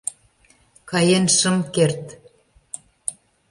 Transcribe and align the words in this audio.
Каен 0.89 1.25
шым 1.37 1.57
керт. 1.75 2.05